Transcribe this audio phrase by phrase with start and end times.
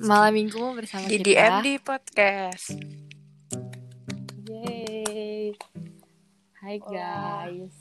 [0.00, 1.60] Malam minggu bersama di kita.
[1.60, 2.72] DMD Podcast.
[4.46, 5.52] Yeay.
[6.56, 7.76] Hai guys.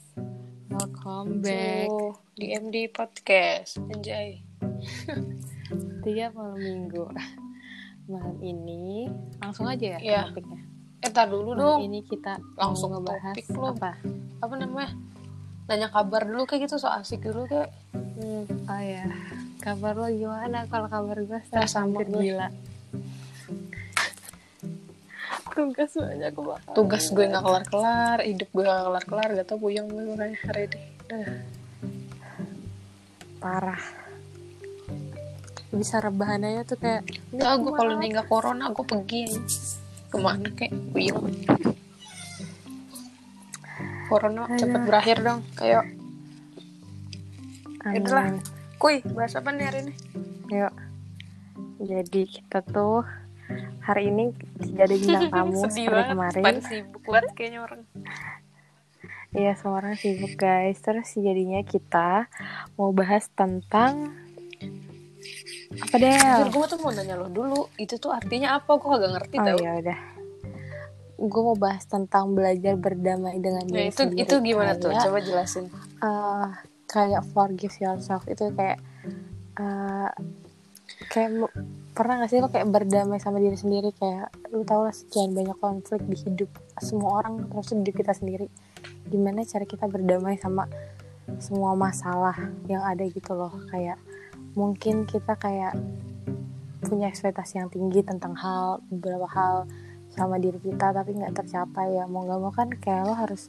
[0.67, 1.87] Welcome back.
[1.87, 3.79] So, DMD Podcast.
[3.87, 4.43] Anjay.
[6.03, 7.07] Tiga malam minggu.
[8.09, 9.07] Malam ini
[9.39, 10.21] langsung aja ya Iya.
[10.27, 10.59] topiknya.
[10.99, 11.79] Eh, tar dulu Malam dong.
[11.85, 13.63] ini kita Langsung ngebahas topik lu.
[13.63, 13.91] apa?
[14.41, 14.91] Apa namanya?
[15.65, 17.71] Nanya kabar dulu kayak gitu, so asik dulu kayak.
[17.93, 19.05] Hmm, oh ya.
[19.61, 20.65] Kabar lo gimana?
[20.65, 22.49] Kalau kabar gue sekarang sama gila.
[25.53, 26.73] Tugas banyak banget.
[26.73, 30.79] Tugas gue nggak kelar-kelar, hidup gue nggak kelar-kelar, gak tau puyeng gue makanya hari ini.
[31.05, 31.29] Dah.
[33.41, 33.83] parah.
[35.73, 39.21] Bisa rebahan aja tuh kayak Tau gue kalau nih nggak corona, gue pergi
[40.09, 41.21] ke mana kayak puyeng.
[44.09, 44.57] Corona Aduh.
[44.57, 45.85] cepet berakhir dong, kayak.
[47.85, 48.01] Amin.
[48.01, 48.25] Yaudah lah.
[48.81, 49.93] Kuy, bahas apa nih hari ini?
[50.49, 50.73] Yuk.
[51.79, 53.05] Jadi kita tuh
[53.79, 56.43] hari ini tidak ada bintang tamu seperti banget, kemarin.
[56.43, 57.81] pan sibuk banget kayaknya orang.
[59.31, 60.77] Iya, semua orang sibuk guys.
[60.77, 62.25] Terus jadinya kita
[62.73, 64.17] mau bahas tentang
[65.71, 66.11] apa deh?
[66.11, 68.75] Jujur gue tuh mau nanya lo dulu, itu tuh artinya apa?
[68.75, 69.57] Gue kagak ngerti Oh tau.
[69.57, 69.99] ya udah.
[71.21, 74.25] Gue mau bahas tentang belajar berdamai dengan Nah diri itu sendiri.
[74.25, 74.89] itu gimana tuh?
[74.89, 75.69] Coba jelasin.
[76.01, 76.47] eh,
[76.91, 78.83] kayak forgive yourself itu kayak
[79.55, 80.11] eh,
[81.07, 81.47] kayak
[81.95, 83.95] pernah gak sih lo kayak berdamai sama diri sendiri?
[83.95, 86.51] Kayak lu tau lah sekian banyak konflik di hidup
[86.83, 88.47] semua orang terus hidup kita sendiri.
[89.07, 90.67] Gimana cara kita berdamai sama
[91.39, 92.35] semua masalah
[92.67, 93.51] yang ada gitu loh?
[93.71, 93.99] Kayak
[94.55, 95.79] mungkin kita kayak
[96.83, 99.69] punya ekspektasi yang tinggi tentang hal beberapa hal
[100.11, 102.07] sama diri kita tapi nggak tercapai ya.
[102.07, 103.47] Mau nggak mau kan kayak lo harus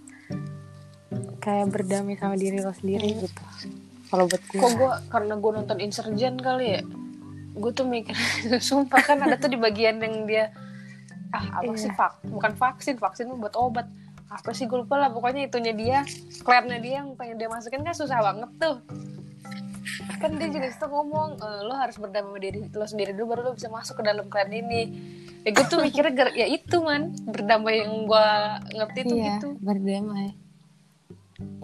[1.42, 3.42] kayak berdamai sama diri lo sendiri gitu.
[4.06, 6.82] Kalau buat gue Kok gue karena gue nonton Insurgent kali ya?
[7.52, 8.14] Gue tuh mikir,
[8.62, 10.54] sumpah kan ada tuh di bagian yang dia
[11.32, 11.80] ah apa Iya.
[11.80, 13.88] sih vak bukan vaksin vaksin itu buat obat.
[14.28, 15.98] Apa sih gue lupa lah pokoknya itunya dia
[16.40, 18.76] klannya dia yang pengen dia masukin kan susah banget tuh.
[20.18, 23.40] Kan dia juga situ ngomong "Eh, lo harus berdamai sama diri lo sendiri dulu baru
[23.42, 24.82] lo bisa masuk ke dalam klan ini.
[25.42, 27.16] Ya gue tuh mikirnya ya itu man.
[27.26, 28.26] Berdamai yang gue
[28.72, 29.48] ngerti tuh iya gitu.
[29.58, 30.36] berdamai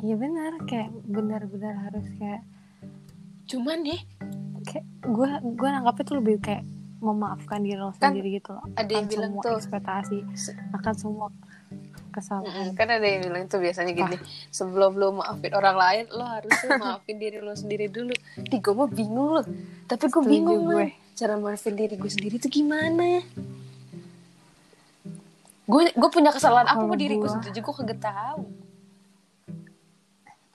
[0.03, 0.53] iya benar.
[0.67, 2.43] Kayak benar-benar harus kayak
[3.49, 4.01] cuman nih
[4.69, 6.65] kayak gue gue nangkapnya tuh lebih kayak
[7.01, 8.65] memaafkan diri lo Kan sendiri gitu loh.
[8.77, 10.17] ada yang bilang semua tuh ekspektasi
[10.77, 11.27] akan semua
[12.13, 14.17] kesalahan kan ada yang bilang tuh biasanya gini
[14.51, 16.51] sebelum lo maafin orang lain lo harus
[16.83, 18.13] maafin diri lo sendiri dulu.
[18.37, 19.47] Di gue mah bingung loh.
[19.89, 20.75] Tapi gue bingung gue.
[20.75, 20.87] gue
[21.17, 23.25] cara maafin diri gue sendiri tuh gimana?
[25.65, 27.57] Gue gue punya kesalahan apa sama diri gue sendiri?
[27.65, 28.68] Gue kagak tahu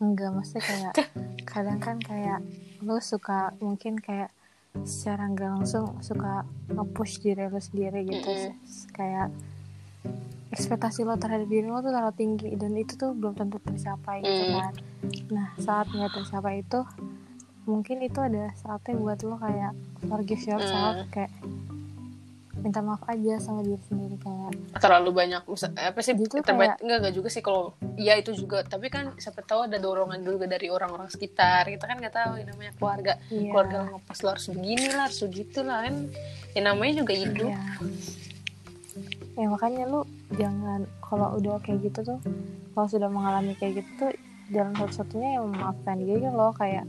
[0.03, 0.93] enggak maksudnya kayak
[1.51, 2.39] kadang kan kayak
[2.83, 4.27] lo suka mungkin kayak
[4.83, 8.57] secara nggak langsung suka nge-push diri lo sendiri gitu Mm-mm.
[8.91, 9.29] kayak
[10.49, 14.43] ekspektasi lo terhadap diri lo tuh terlalu tinggi dan itu tuh belum tentu tercapai gitu
[14.43, 14.53] Mm.
[14.53, 14.73] kan
[15.29, 16.79] nah saat nggak tercapai itu
[17.63, 19.71] mungkin itu ada saatnya buat lo kayak
[20.05, 21.09] forgive yourself Mm.
[21.09, 21.31] kayak
[22.63, 26.79] minta maaf aja sama diri sendiri kayak terlalu banyak misal- apa sih Gitu tempat kayak-
[26.79, 28.63] enggak enggak juga sih kalau ya itu juga.
[28.63, 31.67] Tapi kan siapa tahu ada dorongan juga dari orang-orang sekitar.
[31.67, 33.13] Kita kan nggak tahu yang namanya keluarga.
[33.27, 33.51] Iya.
[33.51, 35.95] keluarga lo ngepas lo harus begini lah harus begitu lah kan.
[36.53, 37.49] Yang namanya juga hidup.
[37.49, 37.61] Iya.
[39.33, 40.01] Ya makanya lu
[40.31, 42.19] jangan kalau udah kayak gitu tuh
[42.71, 44.11] kalau sudah mengalami kayak gitu tuh
[44.49, 46.85] jalan satu-satunya yang memaafkan diri lo kayak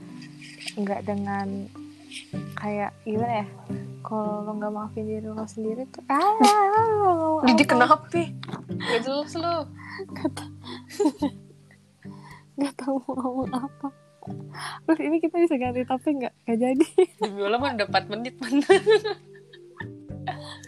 [0.77, 1.67] nggak dengan
[2.65, 3.47] kayak gimana ya
[4.01, 6.33] kalau lo nggak maafin diri lo sendiri tuh ah
[7.45, 8.01] Didi kenapa?
[8.09, 9.65] Gak jelas lo.
[12.57, 13.89] nggak tahu mau ngomong apa
[14.87, 16.35] Terus ini kita bisa ganti topik nggak?
[16.49, 16.87] Gak jadi
[17.21, 18.65] Biola mah udah 4 menit man.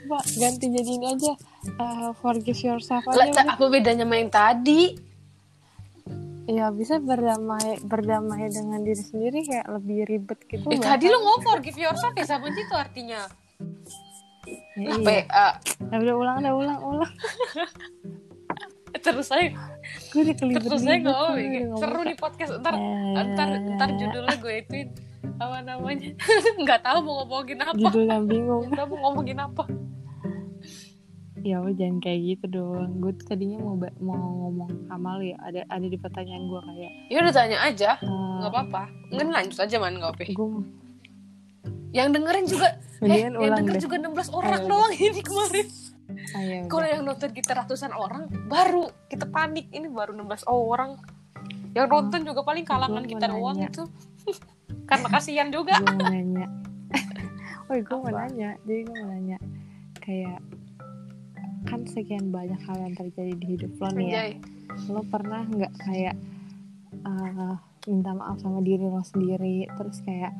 [0.06, 1.32] Pak ganti jadi ini aja
[1.66, 4.92] Eh, Forgive yourself Lah, aja ta- apa bedanya yang tadi?
[6.46, 10.62] Ya bisa berdamai berdamai dengan diri sendiri kayak lebih ribet gitu.
[10.64, 10.94] Eh, bahkan.
[10.94, 13.26] tadi lo ngomong forgive yourself ya sama itu artinya.
[14.78, 15.24] Ya, iya.
[15.26, 15.48] PA.
[15.84, 17.12] Nah, udah ulang, udah ulang, ulang.
[18.96, 19.50] Terus saya
[20.10, 23.22] Gue udah kelibet terus saya ngomong ngomong seru nih podcast ntar Eh.
[23.28, 24.88] ntar ntar judulnya gue ituin
[25.36, 26.10] apa namanya
[26.64, 28.66] nggak tahu mau ngomongin apa Judul yang bingung.
[28.66, 29.62] nggak tahu mau ngomongin apa
[31.46, 32.98] Ya udah jangan kayak gitu dong.
[32.98, 34.18] Gue tadinya mau mau
[34.50, 35.38] ngomong sama lu ya.
[35.38, 36.92] Ada ada di pertanyaan gue kayak.
[37.06, 38.82] ya udah tanya aja eh, nggak apa-apa
[39.14, 40.48] nggak lanjut aja man nggak apa Gue
[41.94, 42.68] yang dengerin juga
[43.06, 43.82] eh yang ulang denger deh.
[43.86, 45.66] juga 16 orang Ayo, doang ini kemarin
[46.06, 46.62] Ah, ya.
[46.70, 49.66] Kalau yang nonton kita ratusan orang, baru kita panik.
[49.74, 51.02] Ini baru 16 orang.
[51.74, 53.82] Yang nonton juga paling kalangan mau kita doang itu.
[54.90, 55.82] Karena kasihan juga.
[55.82, 56.46] Gue mau nanya.
[57.66, 59.38] oh gue mau nanya jadi gue mau nanya
[59.98, 60.38] kayak
[61.66, 64.22] kan sekian banyak hal yang terjadi di hidup lo nih ya.
[64.88, 66.16] Lo pernah nggak kayak
[66.94, 67.54] eh,
[67.90, 69.66] minta maaf sama diri lo sendiri?
[69.74, 70.32] Terus kayak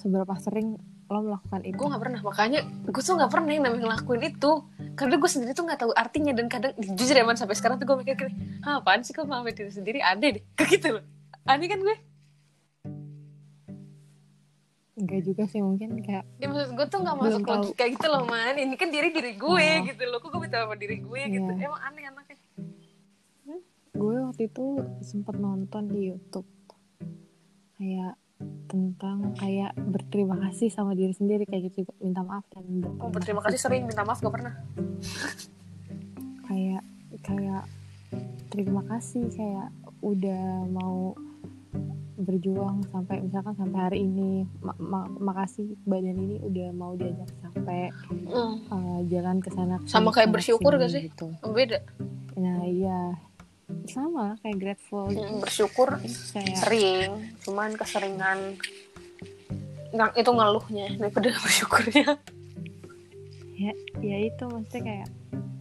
[0.00, 0.80] seberapa sering
[1.12, 1.76] lo melakukan itu?
[1.76, 2.20] Gue nggak pernah.
[2.24, 4.52] Makanya gue tuh nggak pernah yang namanya ngelakuin itu.
[4.96, 7.86] Karena gue sendiri tuh nggak tahu artinya dan kadang jujur ya man sampai sekarang tuh
[7.86, 8.32] gue mikir
[8.64, 9.98] ah, apaan sih kok maafin diri sendiri?
[10.00, 10.44] Aneh deh.
[10.56, 11.04] Kayak gitu loh.
[11.44, 11.96] Aneh kan gue
[14.94, 17.54] enggak juga sih mungkin kayak ya maksud gue tuh nggak Belum masuk tahu.
[17.66, 18.54] logika gitu loh man.
[18.54, 19.84] Ini kan diri diri gue Oh.
[19.84, 20.18] gitu loh.
[20.18, 21.50] Kok gue minta sama diri gue gitu?
[21.50, 21.66] Iya.
[21.66, 22.36] emang aneh anaknya.
[23.90, 24.64] Gue waktu itu
[25.00, 26.46] sempet nonton di YouTube.
[27.74, 28.14] Kayak
[28.66, 32.66] tentang kayak berterima kasih sama diri sendiri kayak gitu minta maaf dan
[32.98, 34.54] oh berterima kasih sering minta maaf gak pernah.
[36.44, 36.82] Kayak
[37.22, 37.64] kayak
[38.50, 39.68] terima kasih kayak
[39.98, 41.14] udah mau
[42.16, 47.90] berjuang sampai misalkan sampai hari ini Ma- ma- makasih badan ini udah mau diajak sampai
[48.24, 48.54] Hmm.
[48.66, 51.06] uh, jalan ke sana Sama kayak bersyukur gak sih?
[51.06, 51.30] gitu.
[51.44, 51.82] Beda
[52.34, 53.14] nah iya
[53.86, 55.96] sama kayak grateful Hmm, bersyukur
[56.30, 58.58] kayak sering cuman keseringan
[59.90, 62.18] nggak itu ngeluhnya daripada bersyukurnya
[63.54, 65.08] ya ya itu maksudnya kayak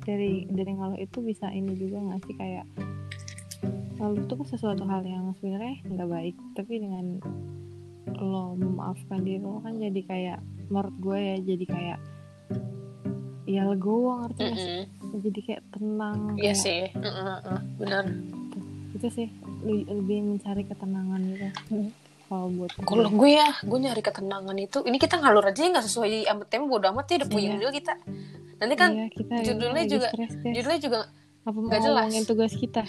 [0.01, 2.65] dari dari ngeluh itu bisa ini juga nggak sih kayak
[3.95, 7.05] ngeluh itu kan sesuatu hal yang sebenarnya nggak baik tapi dengan
[8.15, 11.99] lo memaafkan diri lo kan jadi kayak menurut gue ya jadi kayak
[13.45, 14.83] ya legowo ngerti nggak sih?
[15.19, 17.59] jadi kayak tenang Iya kayak sih Heeh, heeh.
[17.77, 18.03] benar
[18.93, 19.27] itu sih
[19.61, 21.89] le- lebih mencari ketenangan gitu Hmm.
[22.25, 25.85] kalau buat kalau gue ya gue nyari ketenangan itu ini kita ngalur aja ya, nggak
[25.85, 27.59] sesuai sama tema bodo amat ya udah puyeng Iya.
[27.59, 27.93] juga kita
[28.55, 30.53] nanti kan Iya, kita judulnya juga- stres, guys.
[30.55, 30.99] judulnya juga
[31.43, 31.99] apa mau nggak jelas.
[31.99, 32.81] ngomongin tugas kita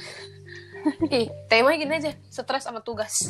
[1.49, 2.13] temanya gini aja.
[2.29, 3.27] Stres sama tugas.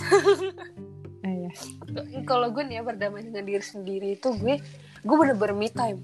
[1.25, 1.49] Eh,
[2.31, 4.61] kalau gue nih ya berdamai dengan diri sendiri itu gue
[5.05, 6.01] gue bener-bener me time.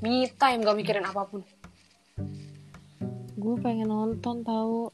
[0.00, 1.40] Me time gak mikirin apa pun.
[3.40, 4.92] Gue pengen nonton tahu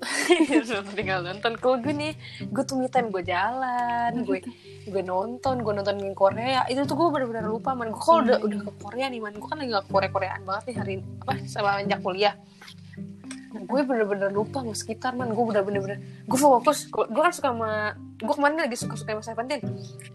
[0.96, 1.60] tinggal nonton?
[1.60, 2.12] Kalau gue nih
[2.48, 4.40] gue tuh me time gue jalan gue
[4.92, 6.64] gue nonton gue nonton yang Korea.
[6.68, 7.92] Itu tuh gue bener-bener lupa man.
[7.92, 8.46] Gue kalau udah Iya.
[8.48, 10.92] udah ke Korea nih man gue kan lagi gak ke Korea Koreaan banget nih hari
[11.00, 12.34] ini apa sama menjak kuliah
[13.50, 15.34] gue bener-bener lupa sama sekitar man.
[15.34, 19.24] Gue udah bener-bener gue fokus gue kan suka sama gue kemarin lagi suka suka sama
[19.24, 19.60] Seventeen.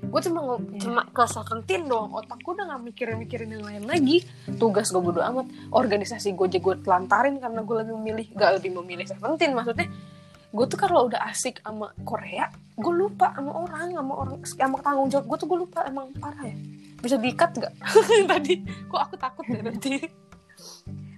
[0.07, 0.79] Gue cuma Iya.
[0.87, 2.15] cuma ke Seventeen doang.
[2.15, 4.23] Otak gue udah gak mikirin mikirin yang lain lagi.
[4.55, 5.45] Tugas gue bodo amat.
[5.69, 9.51] Organisasi gue aja gue telantarin karena gue lebih memilih gak lebih memilih Seventeen.
[9.51, 9.91] Maksudnya
[10.55, 15.07] gue tuh kalau udah asik sama Korea gue lupa sama orang sama orang sama tanggung
[15.11, 15.83] jawab gue tuh gue lupa.
[15.83, 16.55] Emang parah ya?
[17.03, 17.73] Bisa diikat nggak?
[18.31, 18.53] Tadi.
[18.87, 19.99] Kok aku takut ya nanti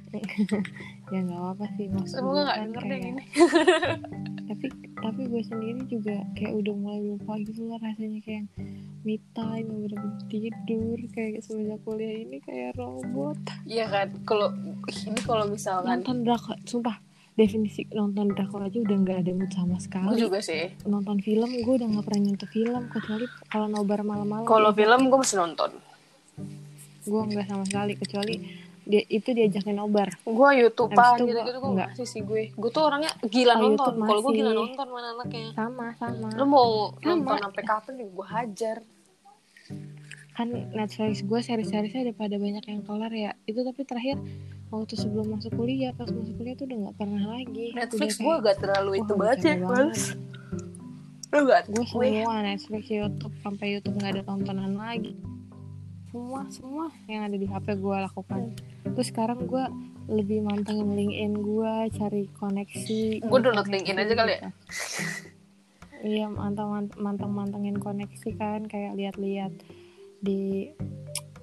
[1.07, 3.23] ya nggak apa sih maksud semoga gue nggak kan denger deh kayak- ini.
[4.47, 4.65] Tapi
[4.97, 8.47] tapi gue sendiri juga kayak udah mulai lupa gitu lah rasanya kayak
[9.03, 13.35] me time bener-bener tidur kayak semenjak kuliah ini kayak robot.
[13.63, 14.55] Iya kan kalau
[14.87, 16.95] ini kalau misalkan nonton drakor sumpah
[17.35, 20.73] definisi nonton drakor aja udah nggak ada mood sama gue sekali juga sih.
[20.83, 24.47] Nonton film gue udah nggak pernah nyentuh film kecuali kalau nobar malam-malam.
[24.47, 25.71] Kalau film gue masih nonton.
[27.03, 28.35] Gue nggak sama sekali kecuali
[28.87, 30.09] dia itu diajakin nobar.
[30.23, 31.89] Gue youtubean Abis itu gitu gitu gue enggak.
[31.91, 32.43] masih sih gue.
[32.55, 33.91] Gue tuh orangnya gila Oh, nonton.
[33.91, 35.49] YouTube kalau gue gila nonton mana anaknya.
[35.51, 36.27] Sama sama.
[36.39, 36.67] Lu mau
[36.97, 37.07] Sama.
[37.11, 38.77] nonton sampai kapan juga gue hajar.
[40.39, 43.31] Kan Netflix gue seri-serisnya udah pada banyak yang kelar ya.
[43.43, 44.17] Itu tapi terakhir
[44.71, 47.75] waktu sebelum masuk kuliah pas masuk kuliah tuh udah nggak pernah lagi.
[47.75, 49.83] Netflix gue gak terlalu itu banget ya gue
[51.87, 55.13] semua Netflix YouTube sampai YouTube nggak ada tontonan lagi
[56.17, 58.41] semua semua yang ada di HP gue lakukan
[58.97, 59.63] terus sekarang gue
[60.09, 64.49] lebih mantengin LinkedIn gue cari koneksi Gua download LinkedIn aja kali ya.
[66.17, 69.53] iya manteng manteng mantengin koneksi kan kayak lihat-lihat
[70.25, 70.73] di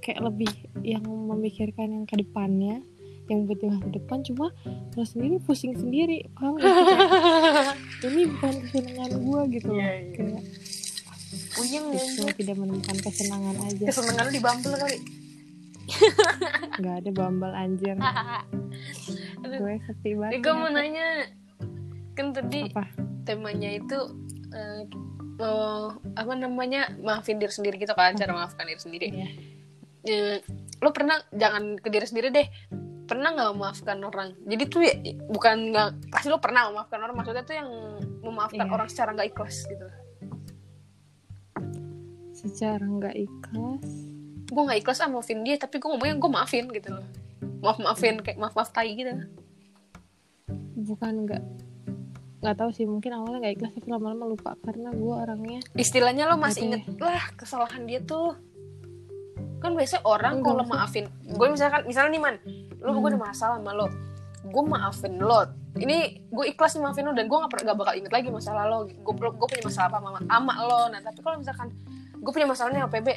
[0.03, 0.51] kayak lebih
[0.83, 2.83] yang memikirkan yang ke depannya
[3.31, 4.53] yang buat masa depan cuma
[4.99, 6.85] lo sendiri pusing sendiri paham gak sih?
[6.85, 10.13] Kayak, ini bukan kesenangan gue gitu loh Iya, iya.
[10.13, 10.43] kayak
[11.55, 13.85] puyeng justru tidak menemukan kesenangan aja.
[13.89, 14.99] Kesenangan di Bumble kali.
[16.81, 17.97] Nggak ada bambal anjir.
[19.61, 20.33] Gue sepi banget.
[20.35, 21.29] Eh, gue mau nanya.
[22.17, 22.87] Kan tadi apa?
[23.25, 23.99] temanya itu
[24.53, 24.85] eh,
[25.41, 29.07] oh, apa namanya maafin diri sendiri gitu kan cara maafkan diri sendiri.
[29.13, 29.29] Iya.
[30.05, 30.37] Eh,
[30.81, 32.47] lo pernah jangan ke diri sendiri deh.
[33.05, 34.33] Pernah nggak memaafkan orang?
[34.49, 34.95] Jadi tuh ya,
[35.29, 37.17] bukan nggak pasti lo pernah memaafkan orang.
[37.21, 37.69] Maksudnya tuh yang
[38.25, 38.73] memaafkan Iya.
[38.73, 39.87] orang secara nggak ikhlas gitu
[42.45, 43.89] secara nggak ikhlas.
[44.53, 47.07] Gue nggak ikhlas ah maafin dia tapi gue ngomongnya gue maafin gitu loh.
[47.65, 49.11] Maaf maafin kayak maaf maaf tai gitu.
[50.77, 51.43] Bukan nggak
[52.45, 56.37] nggak tahu sih mungkin awalnya nggak ikhlas tapi lama-lama lupa karena gue orangnya istilahnya lo
[56.37, 56.85] masih Gitu ya.
[56.85, 58.37] inget lah kesalahan dia tuh.
[59.65, 62.37] Kan biasanya orang kalau maafin gue misalkan misalnya nih man
[62.85, 63.89] lu gue ada masalah sama lo
[64.45, 65.41] gue maafin lo.
[65.75, 68.85] Ini gue ikhlas nih maafin lo dan gue gak, gak bakal inget lagi masalah lo.
[68.85, 70.81] Gue gue punya masalah apa sama, sama lo.
[70.93, 71.73] Nah tapi kalau misalkan
[72.25, 73.09] gue punya masalah nih sama PB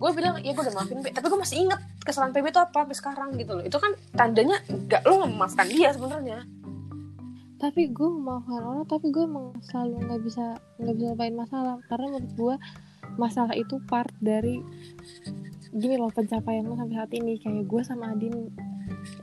[0.00, 2.76] gue bilang ya gue udah maafin PB tapi gue masih inget kesalahan PB itu apa
[2.82, 3.64] sampai sekarang gitu loh.
[3.64, 6.42] Itu kan tandanya gak lo gak memaafkan dia sebenarnya.
[7.60, 10.44] Tapi gue memaafkan orang tapi gue emang selalu nggak bisa
[10.80, 11.76] nggak bisa lupain masalah.
[11.86, 12.54] Karena menurut gue
[13.20, 14.64] masalah itu part dari
[15.70, 17.36] gini loh pencapaian lo sampai saat ini.
[17.36, 18.48] Kayak gue sama Adin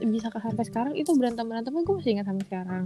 [0.06, 2.84] bisa sampai sekarang itu berantem berantemnya gue masih ingat sampai sekarang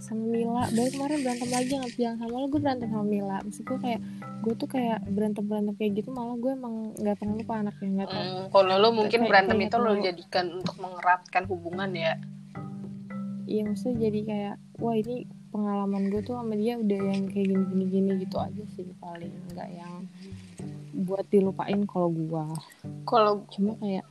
[0.00, 0.64] sama Mila.
[0.66, 3.36] Baru kemarin berantem lagi nggak bilang sama lo gue berantem sama Mila.
[3.40, 4.00] Maksud gue kayak
[4.40, 8.08] gue tuh kayak berantem berantem kayak gitu malah gue emang nggak pernah lupa anaknya nggak
[8.08, 8.20] tahu.
[8.22, 10.02] Hmm, kalau lo mungkin Kayak- berantem kayak itu lo tahu.
[10.02, 12.12] jadikan untuk mengeratkan hubungan ya?
[13.44, 15.16] Iya maksudnya jadi kayak wah ini
[15.50, 19.34] pengalaman gue tuh sama dia udah yang kayak gini gini gini gitu aja sih paling
[19.50, 20.06] nggak yang
[20.96, 22.44] buat dilupain kalau gue
[23.02, 24.06] kalau cuma kayak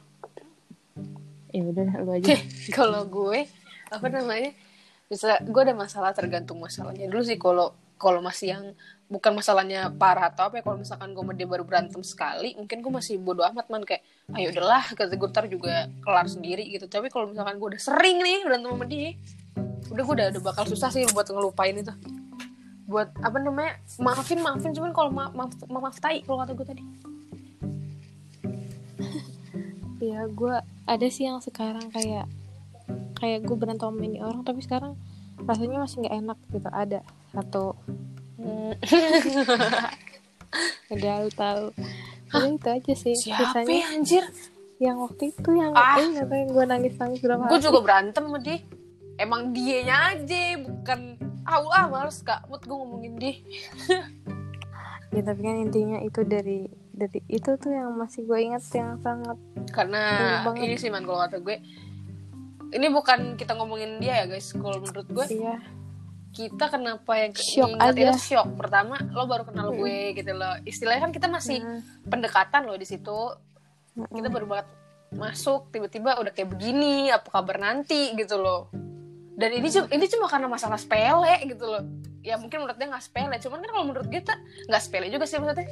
[1.49, 2.35] ya udah lu aja.
[2.77, 3.49] Kalau gue
[3.89, 4.53] apa namanya
[5.09, 7.09] bisa gue ada masalah tergantung masalahnya.
[7.09, 8.63] Dulu sih kalau kalau masih yang
[9.09, 12.93] bukan masalahnya parah atau apa ya kalau misalkan gue dia baru berantem sekali mungkin gue
[12.93, 13.81] masih bodoh amat man.
[13.81, 14.05] Kayak
[14.37, 16.85] ayo udahlah kata gue ntar juga kelar sendiri gitu.
[16.85, 19.17] Tapi kalau misalkan gue udah sering nih berantem sama dia
[19.89, 21.93] udah gue udah, udah bakal susah sih buat ngelupain itu.
[22.85, 24.77] Buat apa namanya maafin maafin.
[24.77, 26.83] Cuman kalau ma maaf maaf tai kalau kata gue tadi.
[29.99, 30.55] Ya gue
[30.87, 32.23] ada sih yang sekarang kayak
[33.17, 34.93] kayak gue berantem sama ini orang tapi sekarang
[35.43, 36.69] rasanya masih nggak enak gitu.
[36.69, 36.99] Ada
[37.31, 37.65] satu.
[40.89, 41.69] Udah lu tahu
[42.29, 43.73] udah itu aja sih siapa sisanya.
[43.73, 44.23] ya anjir?
[44.77, 45.97] Yang waktu itu yang Ah.
[45.97, 48.61] eh yang gue nangis nangis berapa gue juga berantem sama dia.
[49.17, 52.45] Emang dianya aja bukan ah ah males kak.
[52.47, 53.35] Mood gue ngomongin dia.
[55.09, 59.41] Ya tapi kan intinya itu dari dari itu tuh yang masih gue ingat yang sangat
[59.73, 61.57] karena ini sih man kalau kata gue
[62.69, 64.53] ini bukan kita ngomongin dia ya guys.
[64.53, 65.57] Kalau menurut gue iya.
[66.29, 67.97] kita kenapa yang Shock aja.
[68.13, 68.47] itu shock?
[68.53, 70.53] Pertama lo baru kenal gue gitu loh.
[70.65, 73.19] Istilahnya kan kita masih Nah, pendekatan loh di situ.
[73.97, 74.15] Mm-mm.
[74.15, 74.67] kita baru banget
[75.09, 78.69] masuk tiba-tiba udah kayak begini apa kabar nanti gitu loh.
[79.39, 81.83] Dan ini cuma ini cuma karena masalah sepele gitu loh.
[82.21, 83.35] Ya mungkin menurut dia nggak sepele.
[83.41, 84.37] Cuman kan kalau menurut kita
[84.69, 85.41] nggak sepele juga sih.
[85.41, 85.65] Maksudnya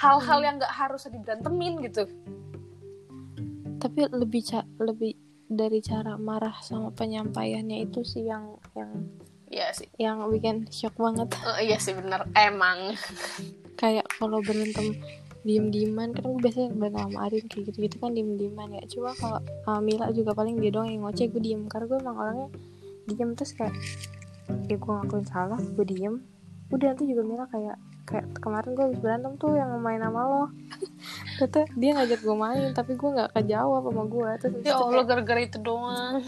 [0.00, 2.08] hal-hal yang nggak harus diberantemin gitu.
[3.80, 8.90] Tapi lebih ca lebih dari cara marah sama penyampaiannya itu sih yang yang
[9.50, 9.90] Iya sih.
[9.98, 11.26] yang bikin shock banget.
[11.58, 12.22] Eh, iya sih bener.
[12.38, 12.94] Emang.
[13.80, 14.94] Kayak kalau berantem
[15.42, 18.82] diem dieman kan gue biasanya berantem sama Arin kayak gitu gitu kan diem dieman ya.
[18.86, 21.66] Cuma kalau sama Mila juga paling dia doang yang ngoceh gue diem.
[21.66, 22.48] Karena gue emang orangnya
[23.10, 23.74] diem terus kayak
[24.70, 26.22] ya gue ngakuin salah gue diem.
[26.70, 27.74] Udah nanti juga Mila kayak
[28.06, 30.42] kayak kemarin gue habis berantem tuh yang main sama lo
[31.40, 35.40] Ternyata dia ngajak gue main tapi gue nggak kejawab sama gue terus ya allah gara-gara
[35.40, 36.20] itu doang.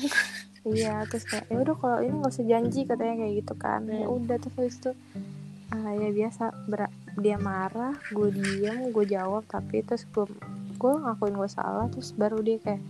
[0.63, 3.81] Iya terus kayak ya udah kalau ini nggak usah janji katanya kayak gitu kan.
[3.85, 4.17] Ya Hmm.
[4.17, 4.91] udah terus habis itu
[5.69, 10.25] ah, ya biasa ber- dia marah gue diam gue jawab tapi terus gue
[10.75, 12.81] gue ngakuin gue salah terus baru dia kayak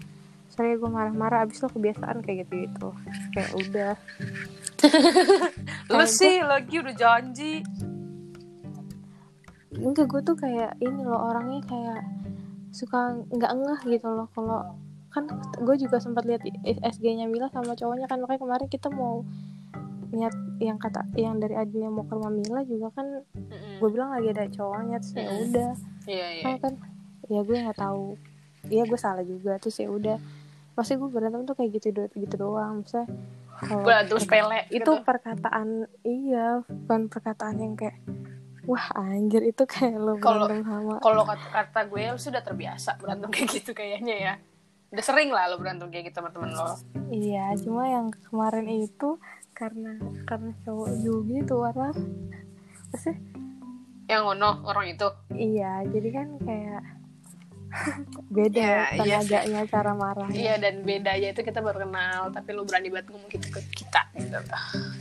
[0.49, 2.89] sorry gue marah-marah abis lo kebiasaan kayak gitu gitu
[3.33, 3.93] kayak udah.
[5.91, 7.63] Lu sih lagi udah janji
[9.75, 12.03] enggak gue tuh kayak ini loh orangnya kayak
[12.71, 14.29] suka nggak ngeh gitu loh.
[14.31, 14.77] Kalau
[15.09, 18.19] kan gue juga sempat lihat SG-nya Mila sama cowoknya kan.
[18.19, 19.25] Makanya kemarin kita mau
[20.09, 23.25] niat yang kata yang dari Adil yang mau ke rumah Mila juga kan
[23.79, 25.41] gue bilang lagi ada cowoknya terus ya Mm.
[25.43, 25.71] udah.
[26.05, 26.73] Iya iya kan kan
[27.27, 28.07] ya gue nggak tahu.
[28.65, 30.17] Iya gue salah juga terus ya udah.
[30.73, 32.81] Pasti gue berantem tuh kayak gitu do- gitu doang.
[32.81, 33.09] Misalnya
[33.59, 34.93] kalau berantem sepele itu gitu.
[35.01, 35.69] perkataan
[36.03, 37.97] iya bukan perkataan yang kayak
[38.65, 40.97] wah anjir itu kayak lo berantem sama.
[40.99, 44.35] kalau kata, kata gue lu sudah terbiasa berantem kayak gitu kayaknya ya.
[44.89, 46.77] Udah sering lah lo berantem kayak gitu sama temen lo.
[47.09, 49.19] Iya cuma yang kemarin itu
[49.53, 51.95] karena karena cowok juga itu orang
[52.89, 53.19] maksudnya
[54.07, 55.09] yang ngono orang itu.
[55.33, 56.83] Iya jadi kan kayak
[58.37, 58.85] beda Ya, iya.
[58.85, 59.33] sih.
[59.33, 63.33] tenaganya cara marahnya iya dan bedanya itu kita baru kenal tapi lo berani banget ngomong
[63.33, 64.37] gitu ke kita gitu.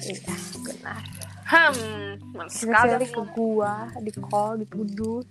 [0.07, 1.03] Iya benar
[1.51, 5.21] hmm sekali ke gua di call dituduh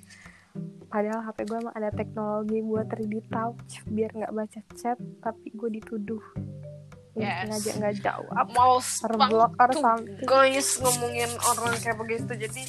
[0.90, 5.70] padahal HP gua emang ada teknologi buat 3D touch biar nggak baca chat tapi gue
[5.80, 6.22] dituduh.
[7.18, 7.50] Yes.
[7.50, 8.34] aja nggak jawab.
[9.02, 10.26] Terblok or tuh, something.
[10.26, 12.32] guys ngomongin orang kayak begitu.
[12.38, 12.62] Jadi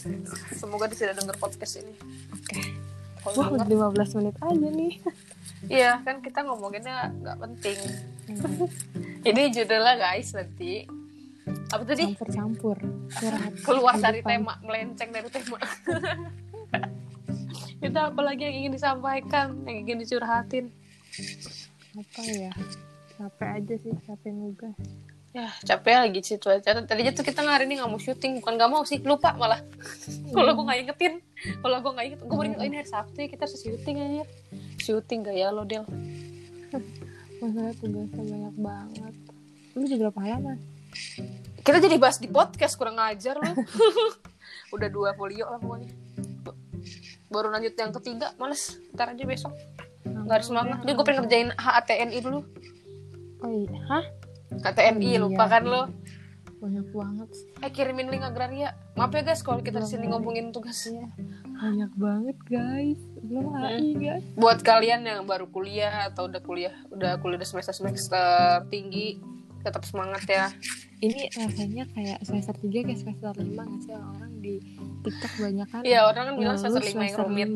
[0.58, 1.94] semoga dia tidak denger podcast ini.
[2.34, 2.62] Oke.
[3.22, 4.94] Kalau wah denger, udah 15 menit aja nih.
[5.70, 7.78] Iya kan kita ngomonginnya nggak penting.
[9.30, 10.90] Ini judulnya guys nanti
[11.72, 12.78] apa tadi campur-campur
[13.64, 15.58] keluar dari tema melenceng dari tema
[17.82, 20.70] Itu apalagi yang ingin disampaikan, yang ingin dicurhatin.
[21.98, 22.54] apa ya
[23.18, 24.78] capek aja sih capek nugas
[25.32, 26.84] Ya, capek lagi sih cuaca.
[26.84, 29.64] Tadinya tuh kita hari ini nggak mau syuting, bukan nggak mau sih, lupa malah.
[30.36, 31.14] kalau gue nggak ingetin,
[31.64, 33.96] kalau gue nggak inget, gue baru inget, oh, ini hari Sabtu ya, kita harus syuting
[33.96, 34.24] aja.
[34.84, 35.88] Syuting gak ya lo, Del?
[37.42, 39.14] masalah tugasnya banyak banget
[39.74, 40.58] lu juga berapa halaman
[41.62, 43.54] Kita jadi bahas di podcast, kurang ngajar lo.
[44.76, 45.94] Udah dua folio lah pokoknya.
[47.28, 48.82] Baru lanjut yang ketiga, males.
[48.92, 49.54] Ntar aja besok.
[50.04, 50.78] Nggak ada semangat.
[50.82, 52.40] Jadi gue pengen ngerjain HATNI dulu.
[53.42, 54.06] oh iya hah
[54.62, 55.20] HTNI, Iya.
[55.20, 55.90] lupa kan lo?
[56.62, 57.50] banyak banget sih.
[57.58, 58.78] Eh, kirimin link agraria.
[58.94, 60.12] Maaf ya guys, kalau kita Belum sini ada.
[60.14, 60.86] ngomongin tugas.
[60.86, 61.10] Iya.
[61.62, 67.22] banyak banget guys belum HI guys buat kalian yang baru kuliah atau udah kuliah udah
[67.22, 68.26] kuliah udah semester semester
[68.68, 69.22] tinggi
[69.62, 70.46] tetap semangat ya.
[71.02, 73.94] Ini rasanya kayak semester 3 kayak semester 5 nggak sih?
[73.94, 74.54] Orang di
[75.02, 77.50] TikTok banyak kan iya orang kan bilang semester lima yang rumit.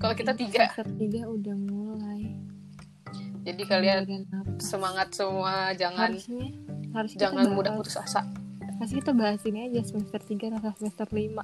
[0.00, 0.70] kalau kita tiga.
[0.74, 2.22] semester 3 udah mulai.
[3.40, 4.02] Jadi kalian
[4.60, 6.50] semangat semua jangan harusnya
[6.92, 8.26] harus jangan mudah putus asa.
[8.80, 11.36] Pasti kita bahas ini aja semester 3 rasa semester 5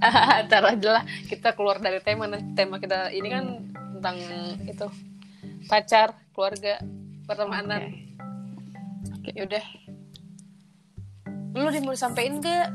[0.48, 2.24] ntar aja lah kita keluar dari tema
[2.56, 3.44] tema kita ini kan
[4.00, 4.16] tentang
[4.64, 4.88] itu
[5.68, 6.80] pacar keluarga
[7.28, 8.09] pertemanan
[9.20, 9.36] Oke.
[9.36, 9.66] yaudah
[11.52, 12.72] lu dia mau disampein gak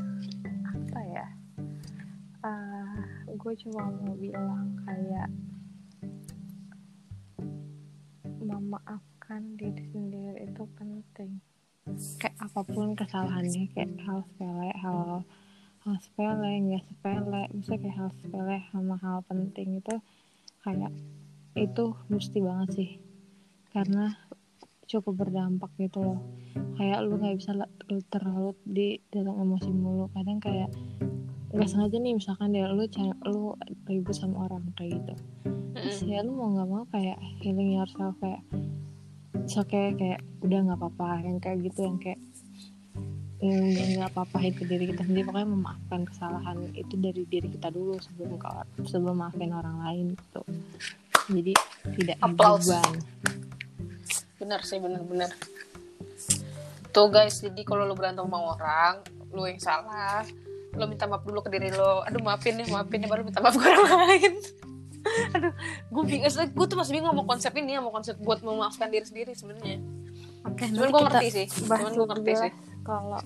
[0.62, 1.26] apa ya?
[3.34, 5.26] Gue cuma mau bilang kayak
[8.38, 11.42] memaafkan diri sendiri itu penting.
[12.22, 15.26] Kayak apa pun kesalahannya kayak hal sepele hal
[15.82, 19.96] hal sepele nggak sepele misalnya kayak hal sepele sama hal penting itu
[20.62, 20.94] kayak
[21.58, 22.90] itu mesti banget sih.
[23.74, 24.14] Karena
[24.86, 26.20] cukup berdampak gitu loh.
[26.78, 27.72] Kayak lu nggak bisa la-
[28.10, 30.06] terlalu di dalam emosi mulu.
[30.14, 30.70] Kadang kayak
[31.50, 32.84] nggak sengaja nih misalkan deh lu
[33.26, 33.42] lu
[33.86, 35.14] ribut sama orang kayak gitu.
[35.76, 38.42] Terus ya lu mau nggak mau kayak healing yourself kayak
[39.46, 42.20] so kayak kayak udah nggak apa-apa yang kayak gitu yang kayak
[43.36, 45.28] yang udah nggak apa-apa itu diri kita sendiri.
[45.28, 50.06] Pokoknya memaafkan kesalahan itu dari diri kita dulu sebelum ke or- sebelum maafin orang lain
[50.16, 50.42] gitu.
[51.26, 51.52] Jadi
[51.98, 52.70] tidak Applause.
[52.70, 53.45] beban
[54.36, 55.32] bener sih bener-bener
[56.92, 60.24] tuh guys jadi kalau lu berantem sama orang lu yang salah
[60.76, 63.56] lu minta maaf dulu ke diri lo aduh maafin ya maafin ya baru minta maaf
[63.56, 64.32] ke orang lain.
[65.32, 65.52] Aduh
[65.88, 69.08] gue bingung gue tuh masih bingung mau konsep ini ya mau konsep buat memaafkan diri
[69.08, 69.80] sendiri sebenarnya.
[70.44, 72.52] Cuman nanti gue ngerti sih cuman gue ngerti sih.
[72.86, 73.18] kalau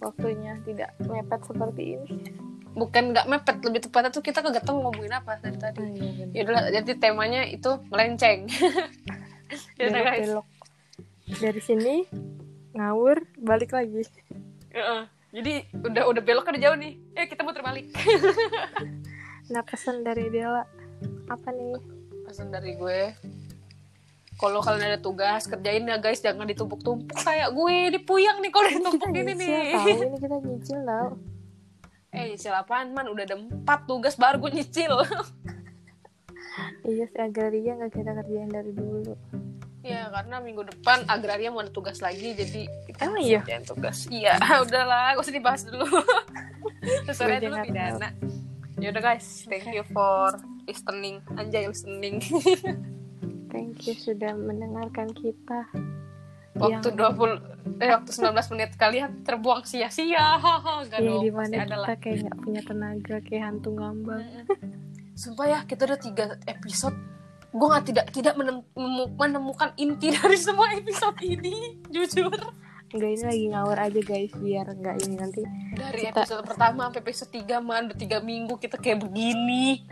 [0.00, 2.10] waktunya tidak mepet seperti ini.
[2.76, 5.84] Bukan nggak mepet lebih tepatnya tuh kita kagak tahu ngomongin apa dari tadi.
[6.32, 8.46] Ya udah jadi temanya itu melenceng
[9.78, 10.26] ya udah guys.
[10.26, 10.46] belok-belok
[11.26, 11.94] dari sini
[12.76, 14.06] ngawur balik lagi.
[14.70, 15.02] Heeh.
[15.36, 16.94] jadi udah udah belok kan udah jauh nih.
[17.16, 17.90] Eh kita muter balik.
[19.46, 20.66] Nah pesan dari Dela
[21.30, 21.78] apa nih?
[22.26, 23.14] Pesan dari gue.
[24.42, 26.18] Kalau kalian ada tugas kerjain ya guys.
[26.18, 27.94] Jangan ditumpuk-tumpuk kayak gue.
[27.94, 29.70] Dipuyang nih kalau ditumpuk kita ini nyicil nih.
[29.70, 31.08] tahu ini kita nyicil tau
[32.16, 33.06] eh nyicil apaan man?
[33.06, 34.92] Udah ada empat tugas baru gue nyicil
[36.86, 39.14] iya si agraria nggak kita kerjain dari dulu.
[39.86, 43.40] Ya karena minggu depan agraria mau ada tugas lagi jadi kita Emang harus iya?
[43.42, 43.98] kerjain tugas.
[44.10, 44.34] Iya
[44.66, 45.86] udahlah gak usah dibahas dulu.
[47.06, 48.08] Gue dulu pidana.
[48.82, 50.34] Yaudah guys thank you for
[50.66, 51.22] listening.
[51.38, 52.18] Anjay listening.
[53.56, 55.64] Thank you sudah mendengarkan kita.
[56.60, 57.40] Waktu Yang-
[57.78, 60.36] 20 eh waktu 19 menit kalian terbuang sia-sia.
[60.36, 64.24] Haha gak ya dong di mana kita kayak nggak punya tenaga kayak hantu ngambang
[65.16, 66.94] sumpah ya kita udah tiga episode.
[67.50, 68.34] Gue nggak tidak tidak
[69.16, 72.28] menemukan inti dari semua episode ini jujur.
[72.86, 75.42] Enggak ini lagi ngawur aja guys biar nggak ini nanti
[75.74, 79.82] dari Kita- episode pertama sampai episode 3 man udah tiga minggu kita kayak begini.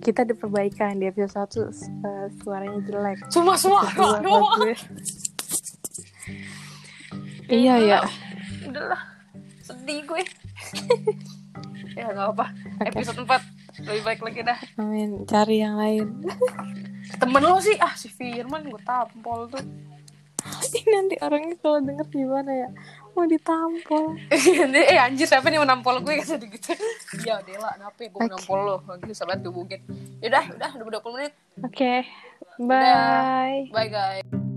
[0.00, 3.18] Kita ada perbaikan di episode satu eh, suaranya jelek.
[3.32, 4.60] Cuma suara doang.
[7.50, 7.98] iya ya
[8.68, 9.00] udahlah
[9.64, 10.22] sedih gue.
[11.90, 12.46] Ya nggak apa
[12.86, 13.02] Oke.
[13.02, 14.58] episode 4 lebih baik lagi dah.
[14.80, 16.06] Amin cari yang lain.
[17.16, 17.76] Temen lo sih.
[17.80, 19.64] Ah si Firman gue tampol tuh.
[20.72, 22.68] Ih, nanti orangnya kalau denger gimana ya?
[23.12, 24.16] Mau ditampol.
[24.90, 26.16] Eh anjir siapa nih mau nampol gue?
[26.22, 26.72] Kasih gitu.
[27.26, 28.30] Ya Dela kenapa gue Oke.
[28.32, 28.76] nampol lo.
[28.88, 29.52] Lagi salat gue
[30.24, 31.32] Yaudah udah udah 20 menit.
[31.60, 32.04] Oke
[32.60, 33.68] bye.
[33.72, 34.49] Bye guys